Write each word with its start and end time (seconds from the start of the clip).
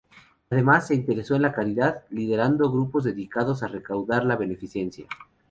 Además, 0.49 0.87
se 0.87 0.95
interesó 0.95 1.35
en 1.35 1.43
la 1.43 1.51
caridad, 1.53 2.05
liderando 2.09 2.71
grupos 2.71 3.03
dedicados 3.03 3.61
a 3.61 3.67
recaudar 3.67 4.21
para 4.21 4.29
la 4.29 4.35
beneficencia. 4.35 5.05